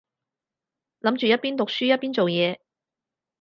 [1.01, 2.57] 諗住一邊讀書一邊做嘢